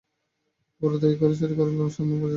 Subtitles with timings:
[0.81, 2.29] বড়ো দয়া করে চুরি করে লও শূন্য হৃদয় মোর!